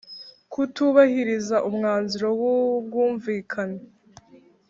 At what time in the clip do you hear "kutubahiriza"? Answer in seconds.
0.51-1.57